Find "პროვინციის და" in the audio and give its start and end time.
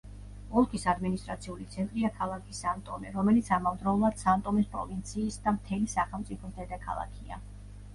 4.75-5.59